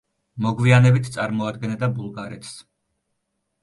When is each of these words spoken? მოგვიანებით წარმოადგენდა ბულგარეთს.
მოგვიანებით 0.45 1.11
წარმოადგენდა 1.19 1.93
ბულგარეთს. 2.01 2.61